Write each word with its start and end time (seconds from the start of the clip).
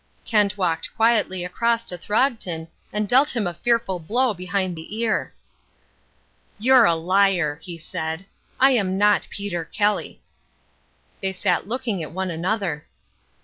Kent 0.25 0.57
walked 0.57 0.89
quietly 0.95 1.45
across 1.45 1.83
to 1.83 1.95
Throgton 1.95 2.67
and 2.91 3.07
dealt 3.07 3.35
him 3.35 3.45
a 3.45 3.53
fearful 3.53 3.99
blow 3.99 4.33
behind 4.33 4.75
the 4.75 4.97
ear. 4.97 5.31
"You're 6.57 6.85
a 6.85 6.95
liar," 6.95 7.59
he 7.61 7.77
said, 7.77 8.25
"I 8.59 8.71
am 8.71 8.97
not 8.97 9.27
Peter 9.29 9.63
Kelly." 9.63 10.19
They 11.21 11.33
sat 11.33 11.67
looking 11.67 12.01
at 12.01 12.11
one 12.13 12.31
another. 12.31 12.87